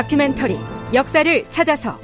[0.00, 0.58] 다큐멘터리
[0.94, 2.00] 역사를 찾아서.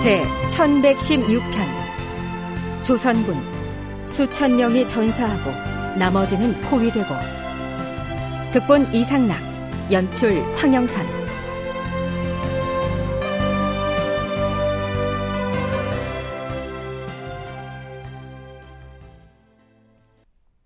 [0.00, 1.42] 제 1116편.
[2.82, 3.34] 조선군.
[4.06, 5.50] 수천 명이 전사하고
[5.98, 7.12] 나머지는 포위되고.
[8.52, 9.40] 극본 이상락
[9.90, 11.23] 연출 황영선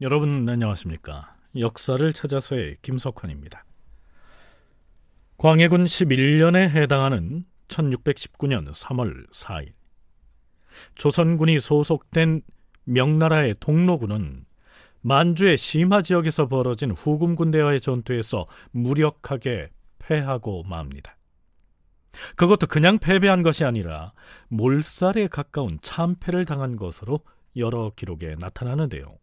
[0.01, 3.65] 여러분 안녕하십니까 역사를 찾아서의 김석환입니다
[5.39, 9.73] 광해군 11년에 해당하는 1619년 3월 4일
[10.95, 12.42] 조선군이 소속된
[12.84, 14.45] 명나라의 동로군은
[15.00, 21.17] 만주의 심화 지역에서 벌어진 후금 군대와의 전투에서 무력하게 패하고 맙니다.
[22.36, 24.12] 그것도 그냥 패배한 것이 아니라
[24.48, 27.20] 몰살에 가까운 참패를 당한 것으로
[27.56, 29.19] 여러 기록에 나타나는데요.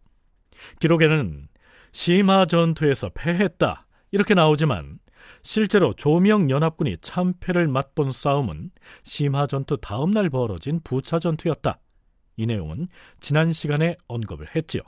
[0.80, 1.48] 기록에는
[1.92, 5.00] 심화 전투에서 패했다 이렇게 나오지만
[5.42, 8.72] 실제로 조명 연합군이 참패를 맛본 싸움은
[9.04, 11.80] 심화 전투 다음 날 벌어진 부차 전투였다.
[12.38, 12.88] 이 내용은
[13.20, 14.82] 지난 시간에 언급을 했지요.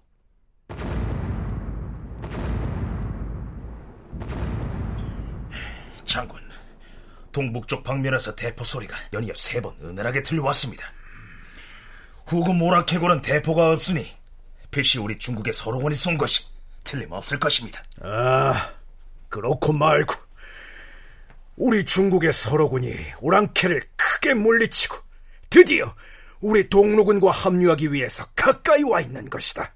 [6.06, 6.40] 장군,
[7.32, 10.86] 동북쪽 방면에서 대포 소리가 연이어 세 번 은은하게 들려왔습니다.
[12.28, 14.06] 후금 오락해고는 대포가 없으니
[14.72, 16.46] 필시 우리 중국의 서로원이 쏜 것이
[16.84, 17.84] 틀림없을 것입니다.
[18.02, 18.72] 아,
[19.30, 20.16] 그렇고 말고
[21.58, 24.96] 우리 중국의 서로군이 오랑캐를 크게 물리치고
[25.50, 25.94] 드디어
[26.40, 29.74] 우리 동로군과 합류하기 위해서 가까이 와 있는 것이다.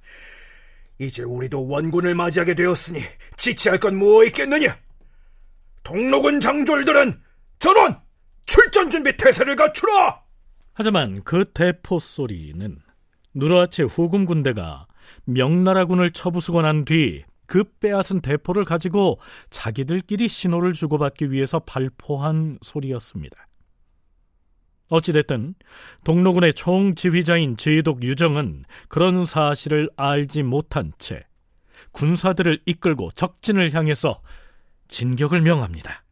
[0.99, 3.01] 이제 우리도 원군을 맞이하게 되었으니
[3.35, 4.77] 지체할 건 무엇 있겠느냐?
[5.83, 7.19] 동로군 장졸들은
[7.57, 7.99] 전원
[8.45, 10.21] 출전 준비 태세를 갖추라!
[10.73, 12.77] 하지만 그 대포 소리는
[13.33, 14.85] 누르하체 후금 군대가
[15.25, 23.47] 명나라군을 쳐부수고 난뒤그 빼앗은 대포를 가지고 자기들끼리 신호를 주고받기 위해서 발포한 소리였습니다.
[24.89, 25.55] 어찌됐든
[26.03, 31.25] 동로군의 총지휘자인 제독 유정은 그런 사실을 알지 못한 채
[31.93, 34.21] 군사들을 이끌고 적진을 향해서
[34.89, 36.03] 진격을 명합니다.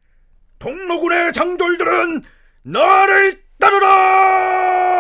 [0.59, 2.21] 동로군의 장졸들은
[2.63, 4.99] 나를 따르라!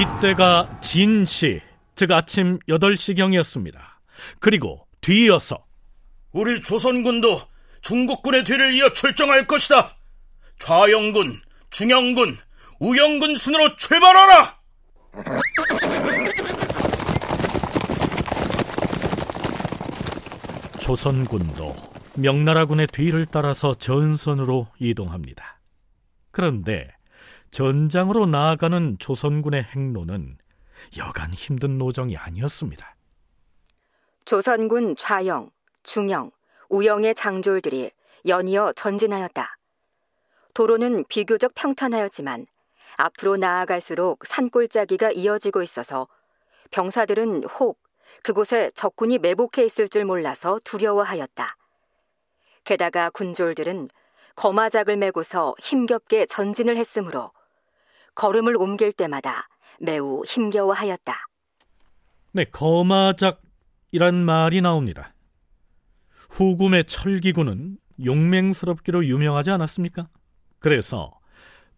[0.00, 1.60] 이때가 진시,
[1.94, 3.78] 즉 아침 8시경이었습니다.
[4.38, 5.62] 그리고 뒤이어서
[6.32, 7.42] 우리 조선군도
[7.82, 9.98] 중국군의 뒤를 이어 출정할 것이다.
[10.58, 12.38] 좌영군, 중영군,
[12.78, 14.58] 우영군 순으로 출발하라!
[20.80, 21.76] 조선군도
[22.14, 25.60] 명나라군의 뒤를 따라서 전선으로 이동합니다.
[26.30, 26.88] 그런데
[27.50, 30.38] 전장으로 나아가는 조선군의 행로는
[30.98, 32.94] 여간 힘든 노정이 아니었습니다.
[34.24, 35.50] 조선군 좌영,
[35.82, 36.30] 중영,
[36.68, 37.90] 우영의 장졸들이
[38.26, 39.56] 연이어 전진하였다.
[40.54, 42.46] 도로는 비교적 평탄하였지만
[42.96, 46.06] 앞으로 나아갈수록 산골짜기가 이어지고 있어서
[46.70, 47.80] 병사들은 혹
[48.22, 51.56] 그곳에 적군이 매복해 있을 줄 몰라서 두려워하였다.
[52.64, 53.88] 게다가 군졸들은
[54.36, 57.32] 거마작을 메고서 힘겹게 전진을 했으므로
[58.20, 59.48] 걸음을 옮길 때마다
[59.80, 61.26] 매우 힘겨워하였다.
[62.32, 65.14] 네, 거마작이란 말이 나옵니다.
[66.28, 70.08] 후금의 철기군은 용맹스럽기로 유명하지 않았습니까?
[70.58, 71.18] 그래서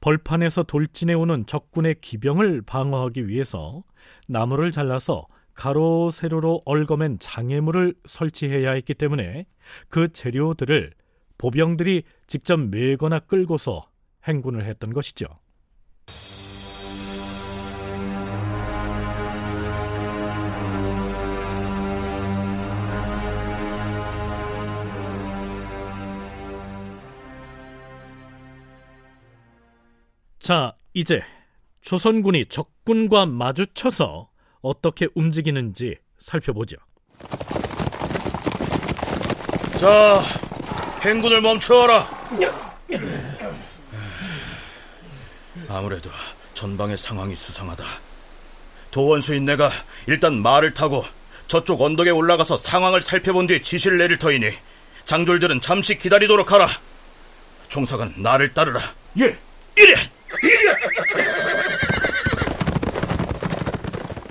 [0.00, 3.84] 벌판에서 돌진해 오는 적군의 기병을 방어하기 위해서
[4.26, 9.47] 나무를 잘라서 가로 세로로 얽어맨 장애물을 설치해야 했기 때문에
[9.88, 10.92] 그 재료들을
[11.38, 13.88] 보병들이 직접 메거나 끌고서
[14.25, 15.41] 행군을 했던 것이죠.
[30.42, 31.22] 자, 이제
[31.82, 34.28] 조선군이 적군과 마주쳐서
[34.60, 36.76] 어떻게 움직이는지 살펴보죠.
[39.78, 40.20] 자,
[41.02, 42.08] 행군을 멈추어라.
[45.68, 46.10] 아무래도
[46.54, 47.84] 전방의 상황이 수상하다.
[48.90, 49.70] 도원수인 내가
[50.08, 51.04] 일단 말을 타고
[51.46, 54.50] 저쪽 언덕에 올라가서 상황을 살펴본 뒤 지시를 내릴 터이니
[55.04, 56.68] 장졸들은 잠시 기다리도록 하라.
[57.68, 58.80] 총사관 나를 따르라.
[59.20, 59.38] 예,
[59.76, 59.94] 이래!
[60.92, 61.24] 이리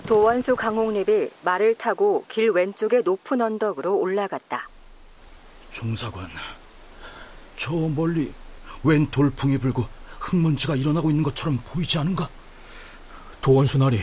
[0.07, 4.67] 도원수 강홍립이 말을 타고 길 왼쪽의 높은 언덕으로 올라갔다.
[5.71, 6.29] 종사관,
[7.55, 8.33] 저 멀리
[8.83, 9.87] 웬 돌풍이 불고
[10.19, 12.29] 흙먼지가 일어나고 있는 것처럼 보이지 않은가?
[13.41, 14.01] 도원수 나리,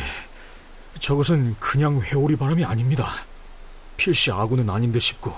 [0.98, 3.12] 저것은 그냥 회오리 바람이 아닙니다.
[3.96, 5.32] 필시 아군은 아닌 데 싶고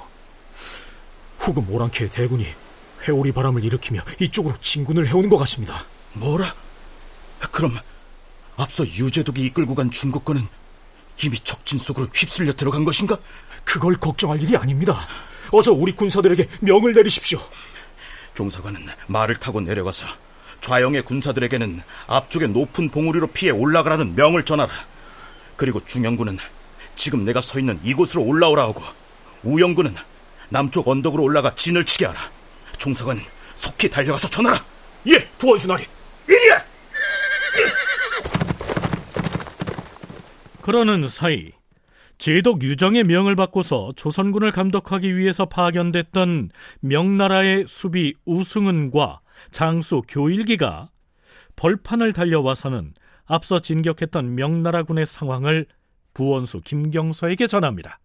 [1.38, 2.46] 후금 오랑캐의 대군이
[3.02, 5.84] 회오리 바람을 일으키며 이쪽으로 진군을 해오는 것 같습니다.
[6.12, 6.54] 뭐라?
[7.50, 7.78] 그럼
[8.56, 10.46] 앞서 유재독이 이끌고 간 중국군은
[11.22, 13.18] 이미 적진 속으로 휩쓸려 들어간 것인가?
[13.64, 15.06] 그걸 걱정할 일이 아닙니다.
[15.52, 17.40] 어서 우리 군사들에게 명을 내리십시오.
[18.34, 20.06] 종사관은 말을 타고 내려가서
[20.60, 24.72] 좌영의 군사들에게는 앞쪽에 높은 봉우리로 피해 올라가라는 명을 전하라.
[25.56, 26.38] 그리고 중영군은
[26.96, 28.82] 지금 내가 서 있는 이곳으로 올라오라 하고
[29.42, 29.94] 우영군은
[30.48, 32.20] 남쪽 언덕으로 올라가 진을 치게 하라.
[32.78, 33.22] 종사관은
[33.56, 34.62] 속히 달려가서 전하라.
[35.08, 35.86] 예, 도원수나리.
[36.28, 36.69] 이리야!
[40.62, 41.52] 그러는 사이
[42.18, 49.20] 제독 유정의 명을 받고서 조선군을 감독하기 위해서 파견됐던 명나라의 수비 우승은과
[49.50, 50.90] 장수 교일기가
[51.56, 52.92] 벌판을 달려와서는
[53.24, 55.66] 앞서 진격했던 명나라군의 상황을
[56.12, 58.00] 부원수 김경서에게 전합니다.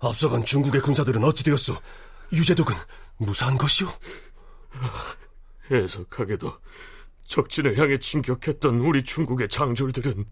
[0.00, 1.74] 앞서간 중국의 군사들은 어찌 되었소?
[2.32, 2.74] 유재독은
[3.18, 3.88] 무사한 것이오?
[5.70, 6.52] 해석하게도
[7.24, 10.24] 적진을 향해 진격했던 우리 중국의 장졸들은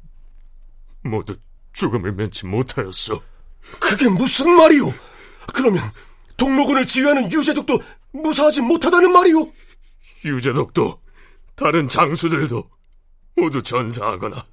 [1.07, 1.37] 모두
[1.73, 3.21] 죽음을 면치 못하였어.
[3.81, 4.93] 그게 무슨 말이오?
[5.53, 5.83] 그러면
[6.37, 7.81] 동로군을 지휘하는 유재독도
[8.13, 9.53] 무사하지 못하다는 말이오?
[10.25, 11.01] 유재독도
[11.55, 12.69] 다른 장수들도
[13.37, 14.47] 모두 전사하거나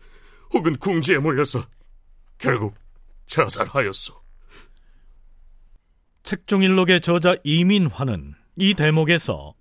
[0.53, 1.65] 혹은 궁지에 몰려서
[2.37, 2.75] 결국
[3.25, 4.21] 자살하였소.
[6.23, 9.53] 책종일록의 저자 이민화는 이 대목에서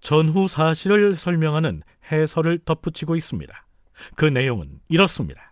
[0.00, 3.66] 전후 사실을 설명하는 해설을 덧붙이고 있습니다.
[4.14, 5.45] 그 내용은 이렇습니다.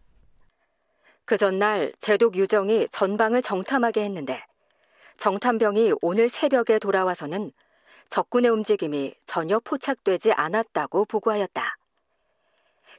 [1.26, 4.44] 그 전날 제독 유정이 전방을 정탐하게 했는데
[5.16, 7.52] 정탐병이 오늘 새벽에 돌아와서는
[8.10, 11.76] 적군의 움직임이 전혀 포착되지 않았다고 보고하였다.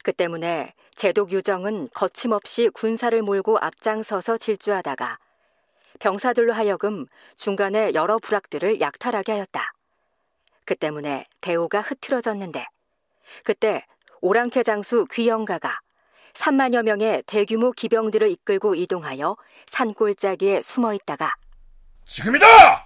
[0.03, 5.19] 그 때문에 제독 유정은 거침없이 군사를 몰고 앞장서서 질주하다가
[5.99, 7.05] 병사들로 하여금
[7.35, 9.71] 중간에 여러 부락들을 약탈하게 하였다.
[10.65, 12.65] 그 때문에 대우가 흐트러졌는데
[13.43, 13.85] 그때
[14.21, 15.75] 오랑캐 장수 귀영가가
[16.35, 19.35] 3만여 명의 대규모 기병들을 이끌고 이동하여
[19.67, 21.33] 산골짜기에 숨어 있다가
[22.05, 22.85] 지금이다!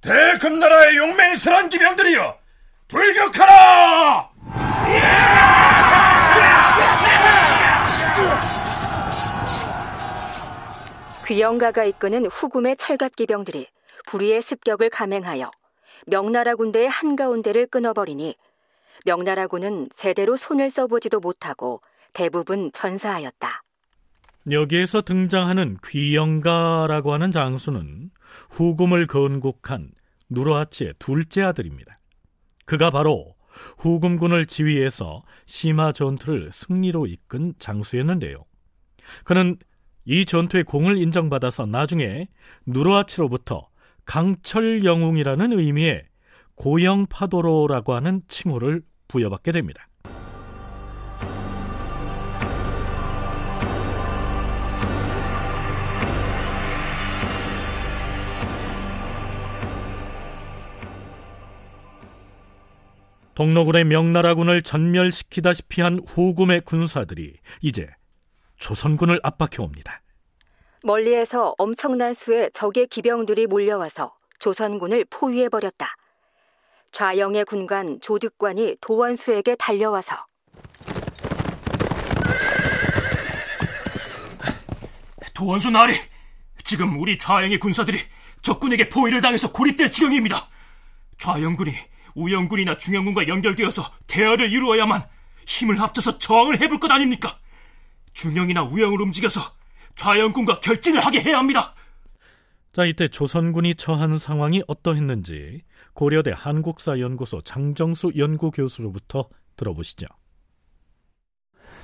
[0.00, 2.38] 대금나라의 용맹스런 기병들이여
[2.88, 4.30] 돌격하라!
[11.26, 13.68] 귀영가가 이끄는 후금의 철갑 기병들이
[14.06, 15.52] 불의의 습격을 감행하여
[16.06, 18.34] 명나라 군대의 한가운데를 끊어버리니
[19.04, 23.62] 명나라군은 제대로 손을 써보지도 못하고 대부분 전사하였다.
[24.50, 28.10] 여기에서 등장하는 귀영가라고 하는 장수는
[28.50, 29.90] 후금을 건국한
[30.30, 31.98] 누르하치의 둘째 아들입니다.
[32.64, 33.34] 그가 바로
[33.78, 38.44] 후금군을 지휘해서 심화 전투를 승리로 이끈 장수였는데요.
[39.24, 39.56] 그는
[40.04, 42.28] 이 전투의 공을 인정받아서 나중에
[42.66, 43.68] 누르하치로부터
[44.04, 46.04] 강철 영웅이라는 의미의
[46.54, 49.89] 고영 파도로라고 하는 칭호를 부여받게 됩니다.
[63.40, 67.88] 동로군의 명나라군을 전멸시키다시피 한 후금의 군사들이 이제
[68.58, 70.02] 조선군을 압박해 옵니다.
[70.82, 75.88] 멀리에서 엄청난 수의 적의 기병들이 몰려와서 조선군을 포위해 버렸다.
[76.92, 80.16] 좌영의 군관 조득관이 도원수에게 달려와서
[85.32, 85.94] 도원수 나리,
[86.62, 88.00] 지금 우리 좌영의 군사들이
[88.42, 90.46] 적군에게 포위를 당해서 고립될 지경입니다.
[91.16, 91.72] 좌영군이
[92.14, 95.02] 우영군이나 중영군과 연결되어서 대화를 이루어야만
[95.46, 97.36] 힘을 합쳐서 저항을 해볼 것 아닙니까?
[98.12, 99.40] 중영이나 우영을 움직여서
[99.94, 101.74] 좌영군과 결진을 하게 해야 합니다.
[102.72, 105.62] 자, 이때 조선군이 처한 상황이 어떠했는지
[105.92, 110.06] 고려대 한국사연구소 장정수 연구교수로부터 들어보시죠.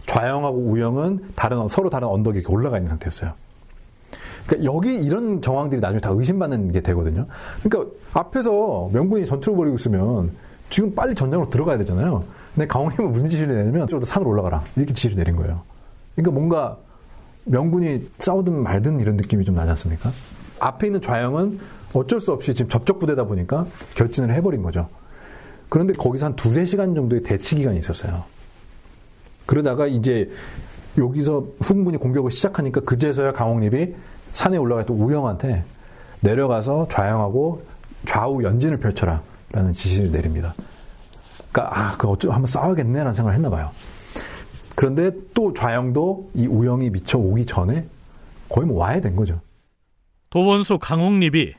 [0.06, 3.35] 좌영하고 우영은 다른 서로 다른 언덕에 올라가 있는 상태였어요.
[4.46, 7.26] 그러니까 여기 이런 정황들이 나중에 다 의심받는 게 되거든요.
[7.62, 10.30] 그러니까 앞에서 명군이 전투를 벌이고 있으면
[10.70, 12.24] 지금 빨리 전장으로 들어가야 되잖아요.
[12.54, 15.62] 근데 강원님은 무슨 지시를 내냐면 저도 산으로 올라가라 이렇게 지시를 내린 거예요.
[16.14, 16.78] 그러니까 뭔가
[17.44, 20.10] 명군이 싸우든 말든 이런 느낌이 좀 나지 않습니까?
[20.58, 21.58] 앞에 있는 좌영은
[21.92, 24.88] 어쩔 수 없이 지금 접촉 부대다 보니까 결진을 해버린 거죠.
[25.68, 28.24] 그런데 거기서 한 두세 시간 정도의 대치 기간이 있었어요.
[29.44, 30.30] 그러다가 이제
[30.98, 33.94] 여기서 후군군이 공격을 시작하니까 그제서야 강홍립이
[34.37, 35.64] 산에 올라가또 우영한테
[36.21, 37.64] 내려가서 좌영하고
[38.05, 40.55] 좌우 연진을 펼쳐라 라는 지시를 내립니다.
[41.50, 43.71] 그러니까 아, 그 어쩌 한번 싸워야겠네라는 생각을 했나 봐요.
[44.75, 47.87] 그런데 또 좌영도 이 우영이 미쳐 오기 전에
[48.50, 49.40] 거의 뭐 와야 된 거죠.
[50.28, 51.55] 도원수 강홍립이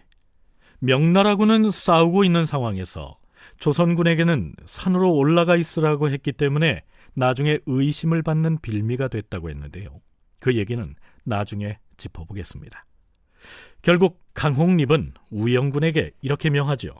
[0.78, 3.18] 명나라군은 싸우고 있는 상황에서
[3.58, 6.84] 조선군에게는 산으로 올라가 있으라고 했기 때문에
[7.16, 9.90] 나중에 의심을 받는 빌미가 됐다고 했는데요.
[10.40, 10.94] 그 얘기는
[11.24, 12.86] 나중에 짚어보겠습니다.
[13.82, 16.96] 결국 강홍립은 우영군에게 이렇게 명하죠.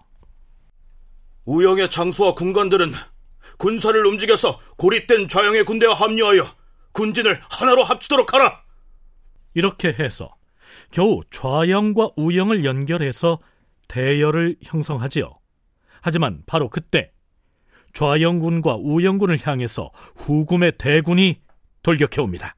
[1.46, 2.92] 우영의 장수와 군관들은
[3.58, 6.46] 군사를 움직여서 고립된 좌영의 군대와 합류하여
[6.92, 8.64] 군진을 하나로 합치도록 하라.
[9.54, 10.36] 이렇게 해서
[10.92, 13.40] 겨우 좌영과 우영을 연결해서
[13.88, 15.40] 대열을 형성하지요.
[16.02, 17.12] 하지만 바로 그때
[17.94, 21.42] 좌영군과 우영군을 향해서 후금의 대군이
[21.82, 22.57] 돌격해 옵니다.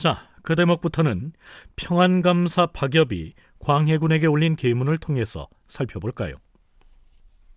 [0.00, 1.34] 자, 그 대목부터는
[1.76, 6.36] 평안감사 박엽이 광해군에게 올린 계문을 통해서 살펴볼까요?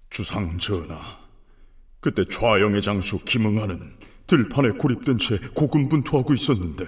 [0.10, 1.00] 주상 전하,
[2.02, 3.96] 그때 좌영의 장수 김응하는
[4.28, 6.86] 들판에 고립된 채 고군분투하고 있었는데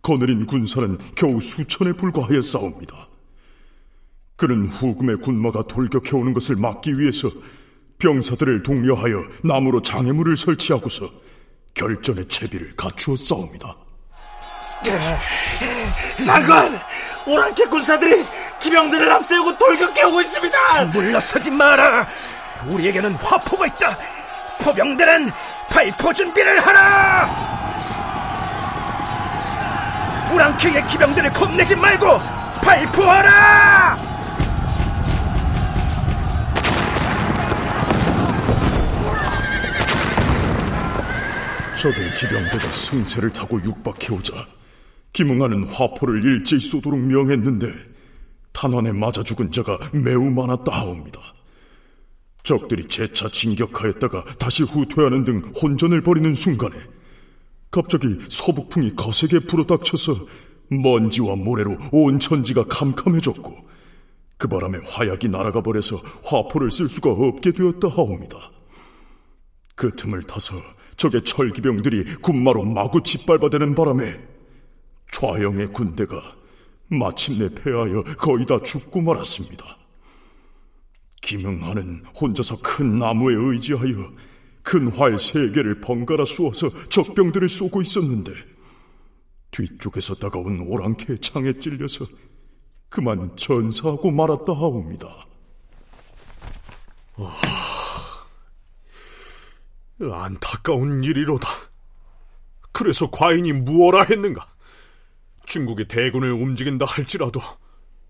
[0.00, 3.08] 거느린 군사는 겨우 수천에 불과하였사옵니다.
[4.36, 7.28] 그는 후금의 군마가 돌격해오는 것을 막기 위해서
[7.98, 11.04] 병사들을 독려하여 나무로 장애물을 설치하고서
[11.74, 13.89] 결전의 채비를 갖추었사옵니다.
[16.24, 16.80] 장관!
[17.26, 18.24] 오랑캐 군사들이
[18.60, 20.84] 기병들을 앞세우고 돌격해 오고 있습니다!
[20.86, 22.06] 물러서지 마라!
[22.66, 23.96] 우리에게는 화포가 있다!
[24.62, 25.30] 포병들은
[25.68, 27.50] 발포 준비를 하라!
[30.32, 32.18] 우랑캐의 기병들을 겁내지 말고
[32.62, 33.98] 발포하라!
[41.80, 44.59] 적의 기병대가 승세를 타고 육박해오자
[45.12, 47.72] 김응하는 화포를 일제히 쏘도록 명했는데
[48.52, 51.20] 탄환에 맞아 죽은 자가 매우 많았다 하옵니다.
[52.42, 56.76] 적들이 재차 진격하였다가 다시 후퇴하는 등 혼전을 벌이는 순간에
[57.70, 60.26] 갑자기 서북풍이 거세게 불어닥쳐서
[60.68, 63.68] 먼지와 모래로 온 천지가 캄캄해졌고
[64.38, 68.36] 그 바람에 화약이 날아가 버려서 화포를 쓸 수가 없게 되었다 하옵니다.
[69.74, 70.54] 그 틈을 타서
[70.96, 74.29] 적의 철기병들이 군마로 마구 짓밟아대는 바람에
[75.12, 76.16] 좌영의 군대가
[76.88, 79.64] 마침내 패하여 거의 다 죽고 말았습니다.
[81.22, 84.12] 김응하는 혼자서 큰 나무에 의지하여
[84.62, 88.32] 큰 활 세 개를 번갈아 쏘아서 적병들을 쏘고 있었는데
[89.50, 92.04] 뒤쪽에서 다가온 오랑캐 창에 찔려서
[92.88, 95.08] 그만 전사하고 말았다 하옵니다.
[100.00, 101.48] 안타까운 일이로다.
[102.72, 104.46] 그래서 과인이 무엇라 했는가?
[105.50, 107.40] 중국의 대군을 움직인다 할지라도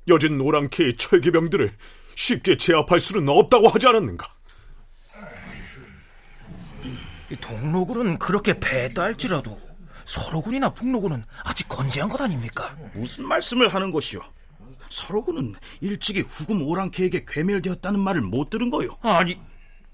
[0.08, 1.72] 여진 오랑캐의 철기병들을
[2.14, 4.26] 쉽게 제압할 수는 없다고 하지 않았는가?
[7.40, 9.58] 동로군은 그렇게 패했다 할지라도
[10.04, 12.76] 서로군이나 북로군은 아직 건재한 것 아닙니까?
[12.92, 14.20] 무슨 말씀을 하는 것이오?
[14.88, 18.98] 서로군은 일찍이 후금 오랑캐에게 괴멸되었다는 말을 못 들은 거요.
[19.02, 19.38] 아니,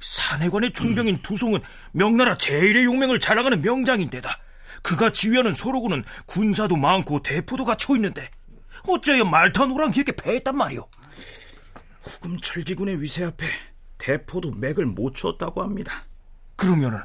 [0.00, 1.60] 사내관의 총병인 두송은
[1.92, 4.30] 명나라 제일의 용맹을 자랑하는 명장인데다
[4.82, 8.30] 그가 지휘하는 서로군은 군사도 많고 대포도 갖춰 있는데
[8.86, 10.88] 어째여 말탄 오랑캐에게 패했단 말이오?
[12.02, 13.46] 후금 철기군의 위세 앞에
[13.98, 16.04] 대포도 맥을 못 추었다고 합니다.
[16.54, 17.00] 그러면은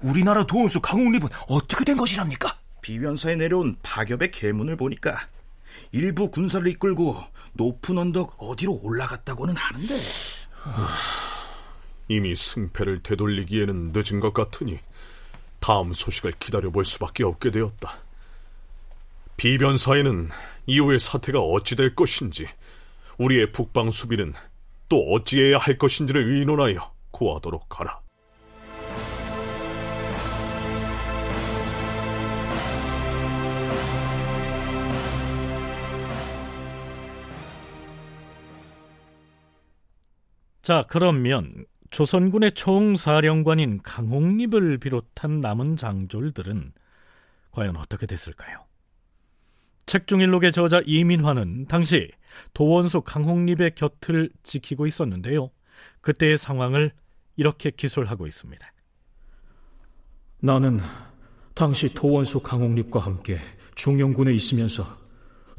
[0.00, 2.58] 우리나라 도원수 강홍립은 어떻게 된 것이랍니까?
[2.80, 5.28] 비변사에 내려온 박엽의 계문을 보니까
[5.92, 7.16] 일부 군사를 이끌고
[7.52, 9.98] 높은 언덕 어디로 올라갔다고는 하는데
[12.08, 14.78] 이미 승패를 되돌리기에는 늦은 것 같으니
[15.60, 17.98] 다음 소식을 기다려볼 수밖에 없게 되었다.
[19.36, 20.30] 비변사에는
[20.66, 22.46] 이후의 사태가 어찌 될 것인지
[23.18, 24.34] 우리의 북방 수비는
[24.88, 28.00] 또 어찌해야 할 것인지를 의논하여 고하도록 하라.
[40.62, 46.72] 자, 그러면 조선군의 총사령관인 강홍립을 비롯한 남은 장졸들은
[47.50, 48.64] 과연 어떻게 됐을까요?
[49.86, 52.10] 책중일록의 저자 이민화는 당시
[52.54, 55.50] 도원수 강홍립의 곁을 지키고 있었는데요.
[56.00, 56.92] 그때의 상황을
[57.36, 58.72] 이렇게 기술하고 있습니다.
[60.42, 60.78] 나는
[61.54, 63.38] 당시 도원수 강홍립과 함께
[63.74, 64.84] 중영군에 있으면서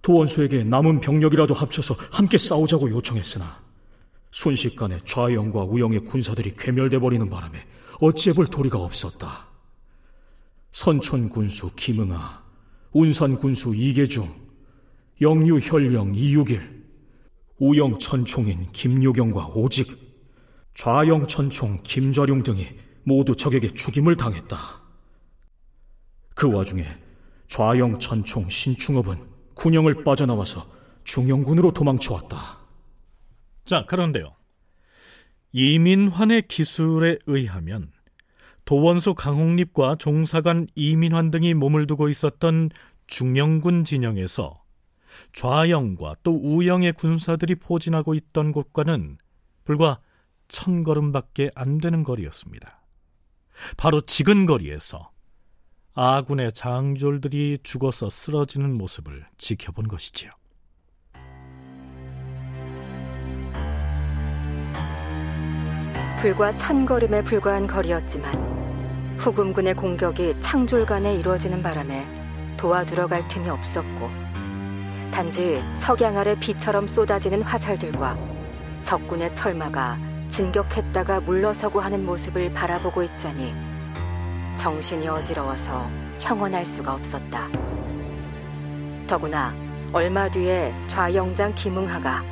[0.01, 3.70] 도원수에게 남은 병력이라도 합쳐서 함께 싸우자고 요청했으나
[4.31, 7.59] 순식간에 좌영과 우영의 군사들이 괴멸돼 버리는 바람에
[7.99, 9.47] 어찌해 볼 도리가 없었다.
[10.71, 12.43] 선촌 군수 김응아,
[12.93, 14.33] 운산 군수 이계중,
[15.21, 16.81] 영유 혈령 이유길,
[17.59, 20.11] 우영 천총인 김요경과 오직,
[20.73, 22.67] 좌영 천총 김좌룡 등이
[23.03, 24.81] 모두 적에게 죽임을 당했다.
[26.33, 26.87] 그 와중에
[27.47, 29.17] 좌영 천총 신충업은
[29.53, 30.65] 군영을 빠져나와서
[31.03, 32.60] 중영군으로 도망쳐왔다.
[33.65, 34.35] 자, 그런데요.
[35.53, 37.91] 이민환의 기술에 의하면
[38.65, 42.69] 도원수 강홍립과 종사관 이민환 등이 몸을 두고 있었던
[43.07, 44.63] 중영군 진영에서
[45.33, 49.17] 좌영과 또 우영의 군사들이 포진하고 있던 곳과는
[49.65, 49.99] 불과
[50.47, 52.81] 천 걸음밖에 안 되는 거리였습니다.
[53.77, 55.11] 바로 지근 거리에서
[55.93, 60.31] 아군의 장졸들이 죽어서 쓰러지는 모습을 지켜본 것이지요.
[66.21, 72.05] 불과 천 걸음에 불과한 거리였지만 후금군의 공격이 창졸간에 이루어지는 바람에
[72.57, 74.07] 도와주러 갈 틈이 없었고
[75.11, 78.15] 단지 석양 아래 비처럼 쏟아지는 화살들과
[78.83, 79.97] 적군의 철마가
[80.29, 83.55] 진격했다가 물러서고 하는 모습을 바라보고 있자니
[84.57, 87.47] 정신이 어지러워서 형언할 수가 없었다.
[89.07, 89.55] 더구나
[89.91, 92.23] 얼마 뒤에 좌영장 김응하가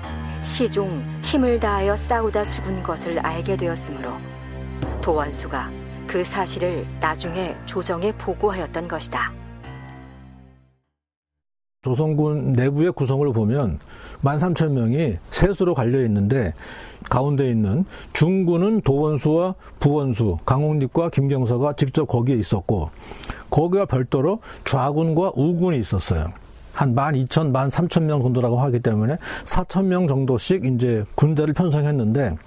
[0.42, 4.14] 시중 힘을 다하여 싸우다 죽은 것을 알게 되었으므로
[5.02, 5.70] 도원수가
[6.08, 9.32] 그 사실을 나중에 조정에 보고하였던 것이다.
[11.82, 13.80] 조선군 내부의 구성을 보면
[14.24, 16.54] 13,000명이 세수로 갈려 있는데
[17.10, 22.90] 가운데 있는 중군은 도원수와 부원수, 강홍립과 김경서가 직접 거기에 있었고
[23.50, 26.34] 거기와 별도로 좌군과 우군이 있었어요.
[26.80, 32.38] 한 12,000, 13,000명 정도라고 하기 때문에 4,000명 정도씩 이제 군대를 편성했는데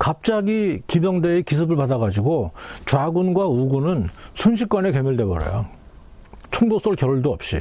[0.00, 2.50] 갑자기 기병대의 기습을 받아가지고
[2.86, 5.66] 좌군과 우군은 순식간에 괴멸돼 버려요.
[6.50, 7.60] 총도 쏠 겨를도 없이.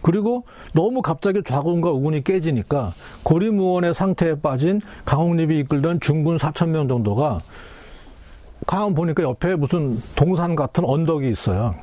[0.00, 7.40] 그리고 너무 갑자기 좌군과 우군이 깨지니까 고리무원의 상태에 빠진 강홍립이 이끌던 중군 4천 명 정도가
[8.64, 11.74] 가만 보니까 옆에 무슨 동산 같은 언덕이 있어요.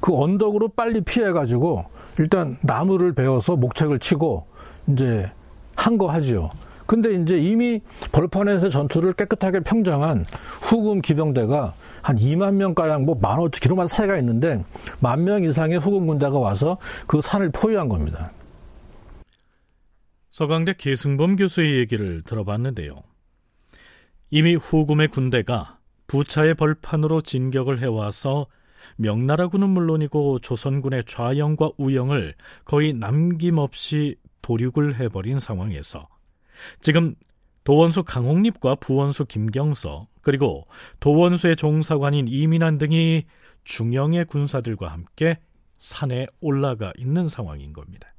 [0.00, 1.86] 그 언덕으로 빨리 피해가지고
[2.18, 4.46] 일단 나무를 베어서 목책을 치고
[4.88, 5.30] 이제
[5.76, 6.50] 한 거 하지요.
[6.86, 7.80] 근데 이제 이미
[8.12, 10.26] 벌판에서 전투를 깨끗하게 평정한
[10.60, 14.62] 후금 기병대가 한 2만 명가량 뭐만 오천 킬로만 사이가 있는데
[15.00, 18.30] 만 명 이상의 후금 군대가 와서 그 산을 포위한 겁니다.
[20.30, 23.02] 서강대 계승범 교수의 얘기를 들어봤는데요.
[24.30, 28.46] 이미 후금의 군대가 부차의 벌판으로 진격을 해와서
[28.96, 36.08] 명나라군은 물론이고 조선군의 좌영과 우영을 거의 남김없이 도륙을 해버린 상황에서
[36.80, 37.14] 지금
[37.64, 40.66] 도원수 강홍립과 부원수 김경서 그리고
[41.00, 43.24] 도원수의 종사관인 이민환 등이
[43.64, 45.38] 중영의 군사들과 함께
[45.78, 48.12] 산에 올라가 있는 상황인 겁니다.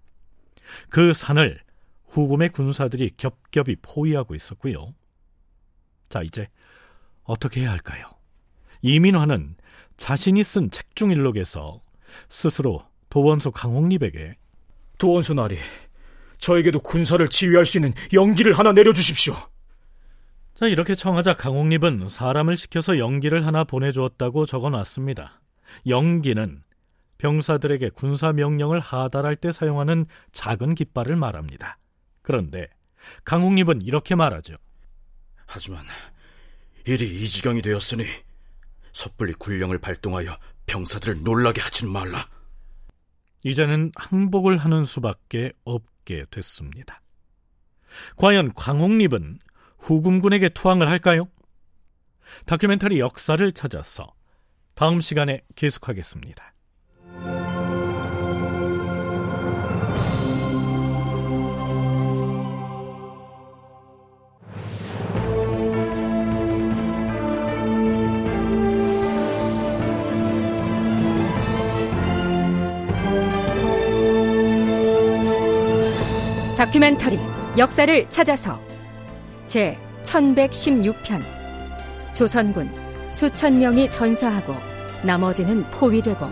[0.89, 1.59] 그 산을
[2.07, 4.93] 후금의 군사들이 겹겹이 포위하고 있었고요.
[6.09, 6.47] 자, 이제
[7.23, 8.05] 어떻게 해야 할까요?
[8.81, 9.55] 이민환은
[9.97, 11.81] 자신이 쓴 책 중 일록에서
[12.29, 12.79] 스스로
[13.09, 14.35] 도원수 강홍립에게
[14.97, 15.57] 도원수 나리,
[16.37, 19.35] 저에게도 군사를 지휘할 수 있는 연기를 하나 내려주십시오.
[20.53, 25.41] 자, 이렇게 청하자 강홍립은 사람을 시켜서 연기를 하나 보내주었다고 적어놨습니다.
[25.87, 26.63] 연기는
[27.17, 31.77] 병사들에게 군사 명령을 하달할 때 사용하는 작은 깃발을 말합니다.
[32.21, 32.67] 그런데
[33.25, 34.55] 강홍립은 이렇게 말하죠.
[35.45, 35.85] 하지만
[36.85, 38.05] 일이 이 지경이 되었으니
[38.93, 42.27] 섣불리 군령을 발동하여 병사들을 놀라게 하진 말라.
[43.43, 47.01] 이제는 항복을 하는 수밖에 없게 됐습니다.
[48.15, 49.39] 과연 광홍립은
[49.79, 51.27] 후금군에게 투항을 할까요?
[52.45, 54.13] 다큐멘터리 역사를 찾아서
[54.75, 56.52] 다음 시간에 계속하겠습니다.
[76.63, 77.19] 다큐멘터리
[77.57, 78.57] 역사를 찾아서.
[79.45, 81.21] 제 1116편.
[82.13, 82.71] 조선군
[83.11, 84.55] 수천 명이 전사하고
[85.03, 86.25] 나머지는 포위되고.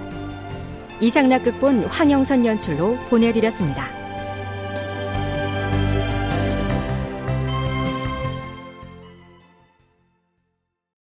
[1.02, 4.01] 이상락 극본 황영선 연출로 보내드렸습니다.